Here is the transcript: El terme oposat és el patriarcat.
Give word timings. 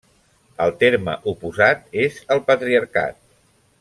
El 0.63 0.71
terme 0.83 1.13
oposat 1.33 1.85
és 2.05 2.17
el 2.37 2.43
patriarcat. 2.49 3.21